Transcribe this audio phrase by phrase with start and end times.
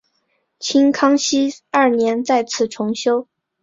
[0.57, 3.27] 清康熙二年再次重修。